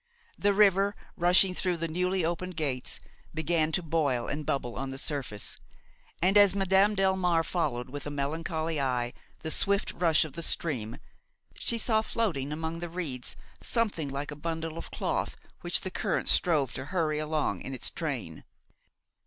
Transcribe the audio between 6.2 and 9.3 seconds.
and, as Madame Delmare followed with a melancholy eye